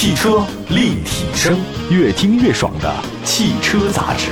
[0.00, 1.58] 汽车立体声，
[1.90, 2.94] 越听越爽的
[3.24, 4.30] 汽车杂志。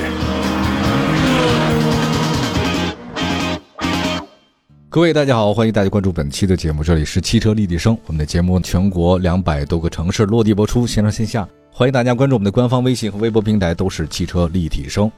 [4.87, 7.97] 各位大家好，欢迎大家关注本期的节目，这里是汽车立体声。
[8.05, 15.11] 我们的节目全国两百多个城市落地播出，线上线下，欢迎大家关注我们的官方微信和微博平台，都是汽车立体声。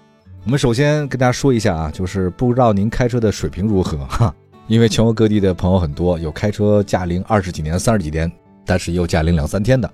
[0.45, 4.33] 我们首先跟大家说一下啊，就是不知道您开车的水平如何哈，
[4.65, 8.31] 因为全国各地的朋友很多，有开车驾龄二十几年、三十几年，
[8.65, 9.87] 但是也有驾龄两三天的。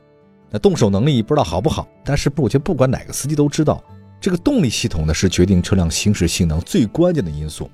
[0.52, 3.84] 那动手能力不知道好不好，但是不，我觉得不管哪个司机都知道，
[4.22, 7.70] 这个动力系统呢是决定车辆行驶性能最关键的因素。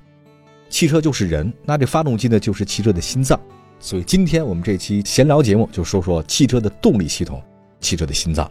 [0.68, 3.38] 汽车就是人，那这发动机呢就是汽车的心脏。
[3.78, 7.42] 所以今天我们这期闲聊节目就说说汽车的动力系统，
[7.80, 8.50] 汽车的心脏。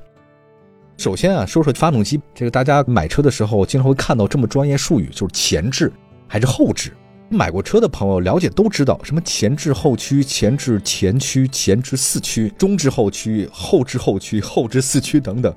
[0.97, 2.21] 首先啊，说说发动机。
[2.35, 5.91] 这个大家买车的时候经常会看到这么专业术语，就是前置
[6.27, 6.93] 还是后置。
[7.31, 15.55] 买过车的朋友了解都知道，什么前置后驱、前置前驱、前置四驱、中置后驱、后置后驱、后置四驱等等，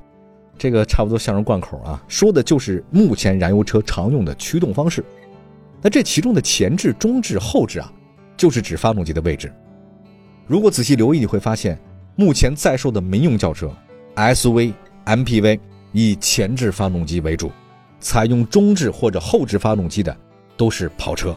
[0.57, 5.05] 这个差不多像是贯口啊，说的就是目前燃油车常用的驱动方式。
[5.83, 7.93] 那这其中的前置、中置、后置啊，
[8.37, 9.53] 就是指发动机的位置。
[10.47, 11.77] 如果仔细留意，你会发现，
[12.15, 13.69] 目前在售的民用轿车、
[14.15, 14.73] SUV、
[15.07, 15.59] MPV
[15.91, 17.51] 以前置发动机为主，
[17.99, 20.17] 采用中置或者后置发动机的
[20.57, 21.37] 都是跑车。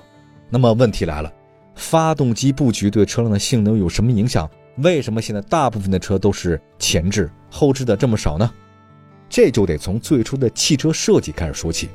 [0.49, 1.31] 那么问题来了，
[1.75, 4.49] 发动机布局对车辆的性能有什么影响？
[4.77, 8.49] 为什么现在大部分的车都是前置，后置的这么少呢？
[9.29, 11.89] 这就得从最初的汽车设计开始说起。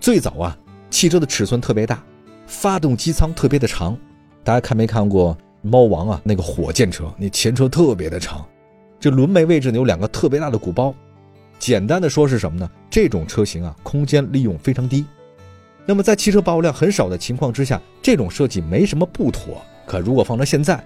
[0.00, 0.56] 最早啊，
[0.88, 2.02] 汽车的尺寸特别大，
[2.46, 3.96] 发动机舱特别的长。
[4.42, 6.20] 大家看没看过猫王啊？
[6.24, 8.46] 那个火箭车，那前车特别的长，
[9.00, 10.94] 这轮眉位置呢有两个特别大的鼓包。
[11.58, 12.70] 简单的说是什么呢？
[12.88, 15.04] 这种车型啊，空间利用非常低。
[15.86, 19.62] 那么在汽车保有量很少的情况之下，这种设计没什么不妥。
[19.86, 20.84] 可如果放到现在，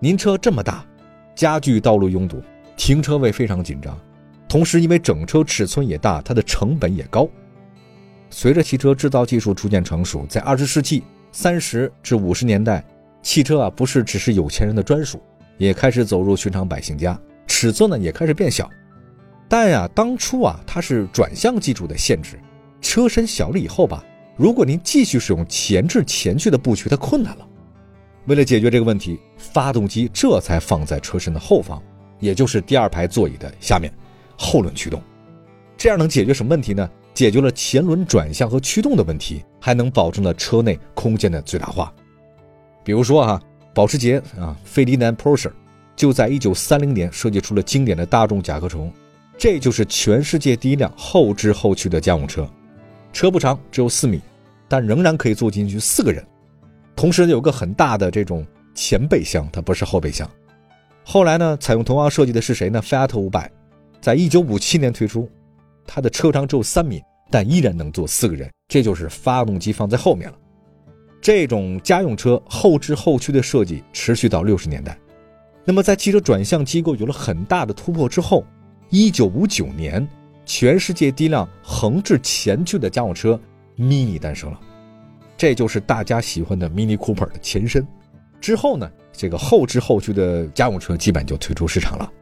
[0.00, 0.84] 您车这么大，
[1.32, 2.42] 加剧道路拥堵，
[2.76, 3.96] 停车位非常紧张，
[4.48, 7.28] 同时因为整车尺寸也大，它的成本也高。
[8.30, 12.84] 随着汽车制造技术逐渐成熟，在二十世纪三十至五十年代，
[13.22, 15.22] 汽车啊不是只是有钱人的专属，
[15.56, 17.16] 也开始走入寻常百姓家，
[17.46, 18.68] 尺寸呢也开始变小。
[19.48, 22.40] 但呀，当初啊它是转向技术的限制，
[22.80, 24.02] 车身小了以后吧。
[24.36, 27.46] 如果您继续使用前置前驱的布局，它困难了。
[28.26, 31.82] 为了解决这个问题，发动机这才放在车身的后方，
[32.18, 33.92] 也就是第二排座椅的下面，
[34.38, 35.02] 后轮驱动。
[35.76, 36.88] 这样能解决什么问题呢？
[37.12, 41.92] 解决了前轮转向和驱动的问题，还能保证了车内空间的最大化。
[42.82, 43.42] 比如说啊，
[43.74, 45.50] 保时捷啊，费迪南 Porsche
[45.94, 48.90] 就在1930年设计出了经典的大众甲壳虫，
[49.36, 52.48] 这就是全世界第一辆后置后驱的家用车。
[53.12, 54.20] 车不长，只有四米，
[54.68, 56.24] 但仍然可以坐进去四个人。
[56.96, 60.28] 同时有个很大的这种前备箱，它不是后备箱。
[61.04, 62.80] 后来呢，采用同样设计的是谁呢？
[62.80, 63.50] 菲亚特五百，
[64.00, 65.28] 在一九五七年推出，
[65.86, 68.50] 它的车长只有三米，但依然能坐四个人。
[68.68, 70.36] 这就是发动机放在后面了。
[71.20, 74.98] 这种家用车后置后驱的设计持续到六十年代。
[75.64, 78.44] 那么在汽车转向机构有了很大的突破之后，
[78.90, 80.08] 一九五九年。
[80.44, 83.38] 全世界第一辆横置前驱的家用车
[83.78, 84.60] Mini 诞生了，
[85.36, 87.86] 这就是大家喜欢的 Mini Cooper 的前身。
[88.40, 92.12] 之后呢，这个后置后驱的家用车基本就退出市场了。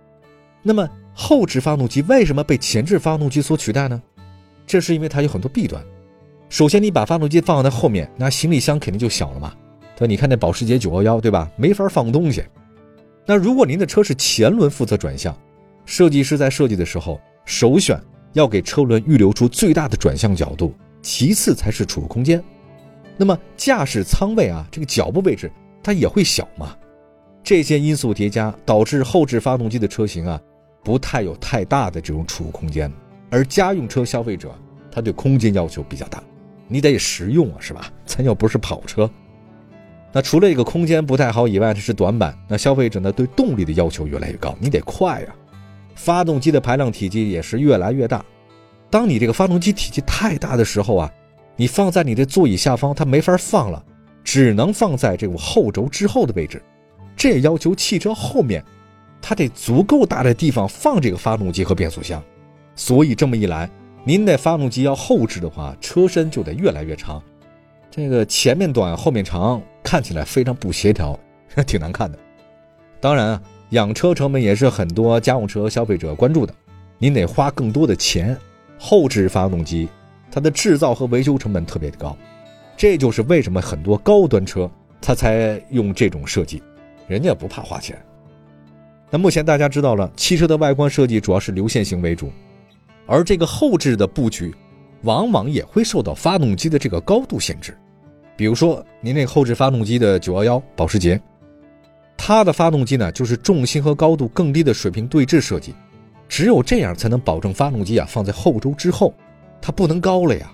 [0.63, 4.01] 那么后置发动机为什么被前置发动机所取代呢？
[4.67, 5.83] 这是因为它有很多弊端。
[6.51, 9.55] 首先，你把发动机放在后面，那行李箱肯定就小了嘛。
[9.97, 11.51] 对，你看那保时捷911，对吧？
[11.57, 12.45] 没法放东西。
[13.25, 15.37] 那如果您的车是前轮负责转向，
[15.87, 17.21] 设计师在设计的时候。
[17.51, 18.01] 首选
[18.33, 20.73] 要给车轮预留出最大的转向角度，
[21.03, 22.41] 其次才是储物空间。
[23.17, 25.51] 那么驾驶舱位啊，这个脚部位置
[25.83, 26.77] 它也会小嘛？
[27.43, 30.41] 这些因素叠加，导致后置发动机的车型啊，
[30.85, 32.91] 不太有太大的这种储物空间。
[33.31, 34.55] 而家用车消费者，
[34.93, 36.23] 他对空间要求比较大，
[36.69, 37.93] 你得实用啊，是吧？
[38.07, 39.11] 咱又不是跑车。
[40.13, 42.33] 那除了这个空间不太好以外，它是短板。
[42.47, 45.35] 那消费者呢，对动力的要求越来越高，你得快呀。
[45.95, 48.25] 发动机的排量体积也是越来越大，
[48.89, 51.13] 当你这个发动机体积太大的时候啊，
[51.57, 53.85] 你放在你的座椅下方它没法放了，
[54.25, 56.63] 只能放在这个后轴之后的位置。
[57.17, 58.65] 这也要求汽车后面，
[59.21, 62.23] 它得足够大的地方放这个发动机和变速箱。
[62.75, 63.69] 所以这么一来，
[64.05, 67.23] 您的发动机要后置的话，车身就得越来越长，
[67.91, 71.19] 这个前面短后面长，看起来非常不协调，
[71.67, 72.19] 挺难看的。
[73.01, 73.43] 当然啊。
[73.71, 76.53] 养车成本也是很多家用车消费者关注的，
[76.99, 78.37] 您得花更多的钱。
[78.79, 79.89] 后置发动机，
[80.31, 82.17] 它的制造和维修成本特别的高，
[82.77, 84.69] 这就是为什么很多高端车
[85.01, 86.63] 它才用这种设计，
[87.07, 87.97] 人家不怕花钱。
[89.11, 92.33] 那目前大家知道了，汽车的外观设计主要是流线型为主，
[93.07, 94.53] 而这个后置的布局，
[95.03, 97.77] 往往也会受到发动机的这个高度限制。
[98.35, 101.21] 比如说，您那后置发动机的911保时捷，
[102.23, 105.75] 它的发动机呢就是重心和高度更低的水平对置设计，
[106.29, 109.15] 只有这样才能保证发动机啊放在后轴之后，
[109.59, 110.53] 它不能高了呀。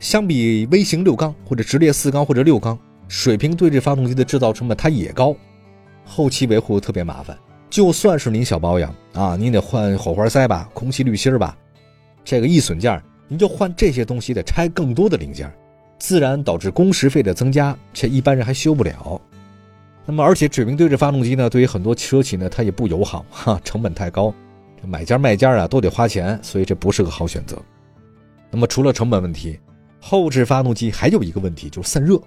[0.00, 2.78] 相比微型六缸或者直列四缸或者六缸，
[3.08, 5.34] 水平对置发动机的制造成本它也高，
[6.04, 7.36] 后期维护特别麻烦。
[7.70, 11.56] 就算是您小保养啊，您得换火花塞吧，空气滤芯吧，
[12.22, 15.50] 这个易损件您就换这些东西得拆更多的零件，
[15.98, 19.18] 自然导致工时费的增加，且一般人还修不了。
[20.04, 24.34] 那么，而且水平对置发动机呢，对于很多车企呢，它也不友好哈，成本太高，
[24.84, 27.56] 买家卖家啊都得花钱，所以这不是个好选择。
[28.50, 29.58] 那么，除了成本问题，
[30.00, 32.20] 后置发动机还有一个问题就是散热。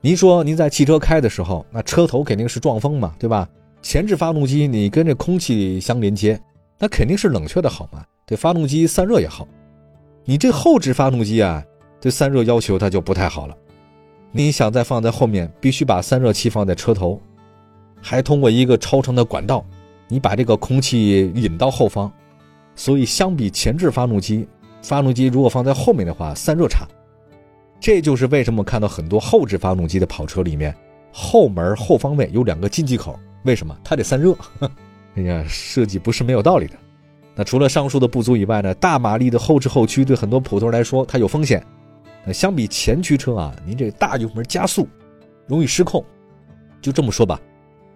[0.00, 3.48] 您说您在汽车开的时候，那车头肯定是撞风嘛，对吧？
[3.82, 6.40] 前置发动机你跟这空气相连接，
[6.78, 9.46] 那肯定是冷却的好嘛，对发动机散热也好。
[10.24, 11.62] 你这后置发动机啊，
[12.00, 13.56] 对散热要求它就不太好了。
[14.34, 17.20] 你想再放在后面，必须把散热器放在车头，
[18.00, 19.62] 还通过一个超长的管道，
[20.08, 22.10] 你把这个空气引到后方。
[22.74, 24.48] 所以相比前置发动机，
[24.80, 26.88] 发动机如果放在后面的话，散热差。
[27.78, 30.74] 这就是为什么看到很多后置发动机的跑车里面，
[31.12, 33.18] 后门后方位有两个进气口。
[33.42, 34.34] 为什么它得散热？
[35.16, 36.74] 哎呀，设计不是没有道理的。
[37.34, 38.72] 那除了上述的不足以外呢？
[38.74, 41.62] 大马力的后置后驱对很多普通人来说它有风险。
[42.24, 44.86] 那相比前驱车啊，您这大油门加速
[45.46, 46.04] 容易失控。
[46.80, 47.40] 就这么说吧，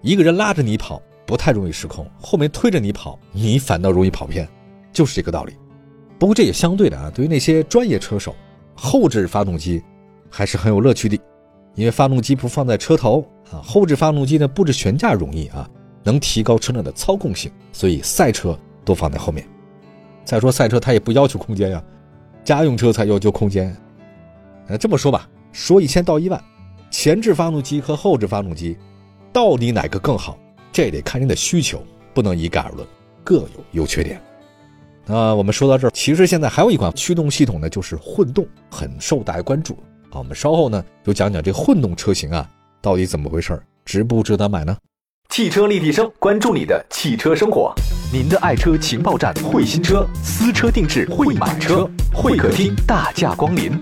[0.03, 4.49] 一个人拉着你跑不太容易失控，后面推着你跑，你反倒容易跑偏，
[4.93, 5.55] 就是这个道理。
[6.19, 8.35] 不过这也相对的啊，对于那些专业车手，
[8.75, 9.83] 后置发动机
[10.31, 11.19] 还是很有乐趣的。
[11.75, 13.21] 因为发动机不放在车头
[13.51, 15.69] 啊，后置发动机呢布置悬架容易啊，
[16.03, 19.47] 能提高车辆的操控性，所以赛车都放在后面。
[20.25, 21.85] 再说赛车它也不要求空间呀，
[22.45, 23.77] 家用车才要求空间。
[24.69, 26.43] 那，这么说吧，说一千道一万，
[26.91, 28.77] 前置发动机和后置发动机
[29.33, 30.39] 到底哪个更好？
[30.73, 31.83] 这得看您的需求，
[32.13, 32.87] 不能一概而论，
[33.25, 34.21] 各有优缺点。
[35.07, 39.77] 那我们说到这儿，其实现在还有一款驱动系统呢，就是混动，很受大家关注。
[40.11, 42.51] 好，我们稍后呢就讲讲这混动车型啊
[42.83, 44.77] 到底怎么回事值不值得买呢？
[45.29, 47.75] 汽车立体声，关注你的汽车生活，
[48.11, 53.79] 您的爱车情报站，会新车，私车定制，会买车，会客厅大驾光临，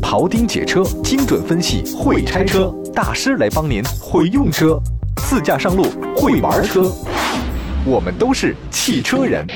[0.00, 4.80] 庖丁解车，精准分析，会拆车大师来帮您，会用车，
[5.16, 5.84] 自驾上路，
[6.16, 6.90] 会玩车，
[7.84, 9.46] 我们都是汽车人。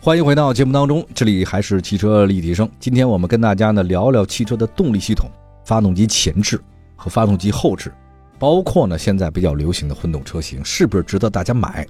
[0.00, 2.68] 欢迎回到节目当中，这里还是汽车立体声。
[2.80, 5.30] 今天我们跟大家呢聊聊汽车的动力系统，
[5.64, 6.60] 发动机前置。
[7.02, 7.92] 和发动机后置，
[8.38, 11.84] 包括呢现在比较流行的混动车型是不是值得大家买？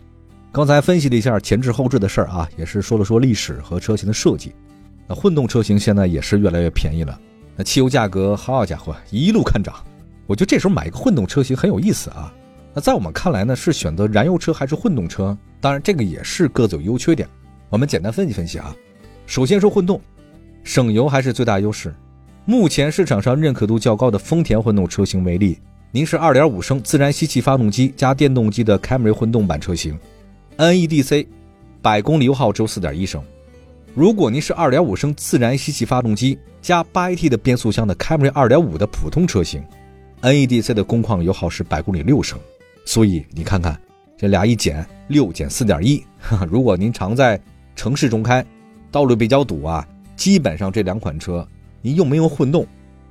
[0.50, 4.54] 刚才分析了一下前置后置的事儿啊，也是说了说历史和车型的设计。
[5.06, 7.20] 那混动车型现在也是越来越便宜了，
[7.56, 9.74] 那汽油价格好家伙一路看涨，
[10.26, 12.32] 我觉得这时候买一个混动车型很有意思啊。
[12.72, 15.36] 那在我们看来呢，是选择燃油车还是混动车？
[15.60, 17.28] 当然这个也是各自有优缺点。
[17.68, 18.74] 我们简单分析分析啊，
[19.26, 20.00] 首先说混动，
[20.64, 21.94] 省油还是最大优势。
[22.44, 25.56] 目前市场上认可度较高的丰田混动车型为例，
[25.92, 29.96] 您是2.5升自然吸气发动机加电动机的凯美瑞混动版车型
[30.56, 31.24] ，NEDC，
[31.80, 33.22] 百公里油耗只有4.1升。
[33.94, 39.62] 如果您是2.5升自然吸气发动机加 8AT 的变速箱的凯美瑞2.5的普通车型
[40.20, 42.40] ，NEDC 的工况油耗是百公里6升。
[42.84, 43.80] 所以你看看
[44.18, 46.02] 这俩一减，六减4.1，
[46.50, 47.40] 如果您常在
[47.76, 48.44] 城市中开，
[48.90, 51.46] 道路比较堵啊，基本上这两款车，
[51.82, 52.66] 您用没用混动，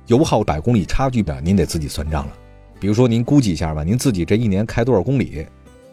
[0.06, 2.32] 油耗百公里差距吧，您得自己算账了。
[2.80, 5.46] 比如说您估计一下吧，您自己这一年开多少公里，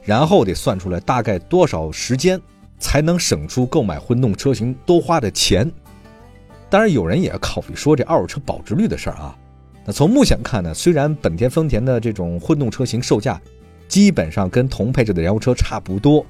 [0.03, 2.41] 然后得算出来大概多少时间
[2.79, 5.69] 才能省出购买混动车型多花的钱。
[6.69, 9.38] 当然，有人也考虑说这二手车保值率的事儿啊。
[9.86, 13.41] 那从目前看呢，虽然本田、丰田的这种混动车型售价
[13.88, 16.25] 基本上跟同配置的燃油车差不多。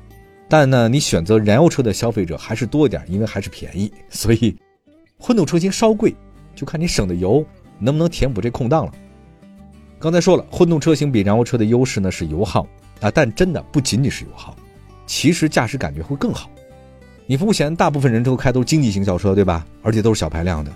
[0.48, 4.56] 但呢，你选择燃油车的消费者还是多一点，因为还是便宜，所以
[5.20, 6.16] 混动车型稍贵，
[6.60, 7.46] 就看你省的油
[7.80, 8.92] 能不能填补这空档了。
[9.98, 12.68] 刚才说了，混动车型比燃油车的优势呢是油耗
[13.00, 14.54] 啊，但真的不仅仅是油耗，
[15.08, 16.50] 其实驾驶感觉会更好。
[17.26, 19.66] 你目前大部分人都开都是经济型轿车，对吧？
[19.82, 20.72] 而且都是小排量的，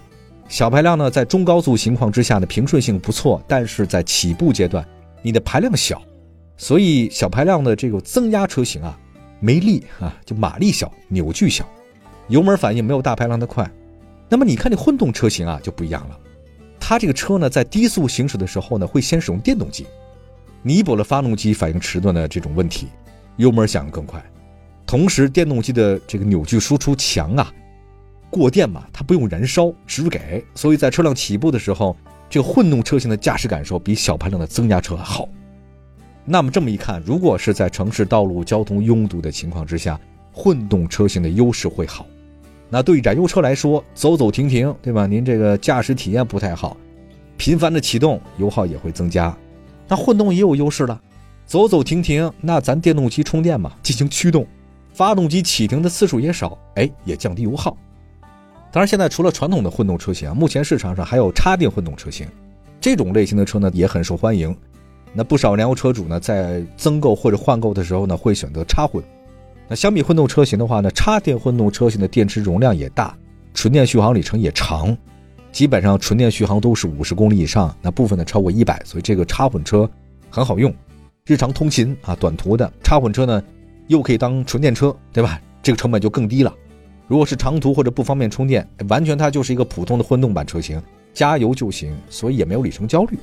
[0.47, 4.87] 小排量呢在中高速情况之下呢平顺性不错，但是在起步阶段
[5.21, 6.01] 你的排量小，
[6.55, 8.97] 所以小排量的这个增压车型啊。
[9.41, 11.65] 没力啊，就马力小，扭矩小，
[12.29, 13.69] 油门反应没有大排量的快。
[14.33, 16.19] 那么你看这混动车型啊就不一样了，
[16.79, 19.85] 它这个车呢在低速行驶的时候呢会先使用电动机，
[20.63, 22.87] 弥补了发动机反应迟钝的这种问题，
[23.37, 24.19] 油门响应更快。
[24.87, 27.53] 同时，电动机的这个扭矩输出强啊，
[28.31, 31.95] 过电嘛，它不用燃烧，直给，所以在车辆起步的时候，
[32.27, 35.29] 这个混动车型的驾驶感受比小排量的增压车好。
[36.25, 39.99] 那么这么一看，如果是在城市道路交通拥堵的情况之下，
[40.31, 42.07] 混动车型的优势会好。
[42.73, 45.05] 那对于燃油车来说，走走停停，对吧？
[45.05, 46.75] 您这个驾驶体验不太好，
[47.37, 49.31] 频繁的启动，油耗也会增加。
[49.87, 50.99] 那混动也有优势了，
[51.45, 54.47] 走走停停，那咱电动机充电嘛，进行驱动，
[54.91, 57.77] 发动机启停的次数也少，哎，也降低油耗。
[58.71, 62.25] 当然，现在除了传统的混动车型，目前市场上还有插电混动车型，
[62.81, 64.57] 这种类型的车呢也很受欢迎。
[65.13, 69.03] 那不少燃油车主呢，在增购或者换购的时候呢，会选择插混。
[69.75, 73.15] 相比混动车型的话呢，插电混动车型的电池容量也大，
[73.53, 74.95] 纯电续航里程也长，
[75.51, 79.89] 基本上纯电续航都是五十公里以上，那部分呢超过一百，所以这个插混车
[80.29, 80.73] 很好用。
[81.25, 83.41] 日常通勤啊，短途的插混车呢，
[83.87, 85.39] 又可以当纯电车，对吧？
[85.61, 86.53] 这个成本就更低了。
[87.07, 90.81] 如果是长途或者不方便充电，完全它就是一个普通的混动版车型，
[91.13, 93.17] 加油就行，所以也没有里程焦虑。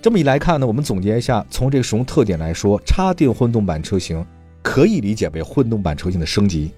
[0.00, 4.24] 这么一来看呢，我们总结一下，从这个使用特点来说，插电混动版车型
[4.62, 6.70] 可以理解为混动版车型的升级。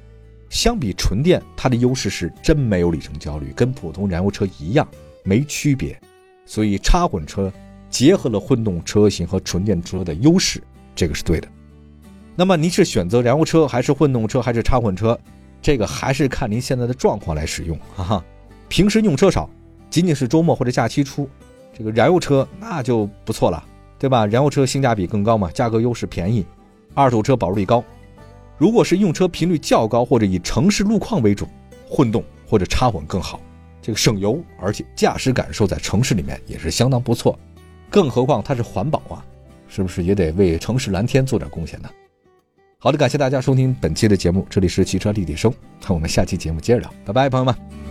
[0.50, 4.86] 相比纯电，它的优势是真没有里程焦虑，跟普通燃油车一样
[5.22, 5.98] 没区别。
[6.46, 7.52] 所以插混车
[7.88, 10.62] 结合了混动车型和纯电车的优势，
[10.94, 11.48] 这个是对的。
[12.36, 15.18] 那么您是选择燃油车还是混动车还是插混车？
[15.62, 18.24] 这个还是看您现在的状况来使用，哈哈。
[18.68, 19.48] 平时用车少，
[19.88, 21.28] 仅仅是周末或者假期出。
[21.76, 23.64] 这个燃油车那就不错了，
[23.98, 24.26] 对吧？
[24.26, 26.44] 燃油车性价比更高嘛，价格优势便宜，
[26.94, 27.84] 二手车保值率高。
[28.56, 31.46] 如果是用车频率较高或者以城市路况为主，
[31.88, 33.40] 混动或者插混更好，
[33.82, 37.38] 这个省油，而且驾驶感受在城市里面也是相当不错。
[37.90, 39.24] 更何况它是环保啊，
[39.68, 41.88] 是不是也得为城市蓝天做点贡献呢？
[42.78, 47.83] 好的，感谢大家收听本期的节目，这里是汽车立体声，那我们下期节目接着聊，拜拜，朋友们。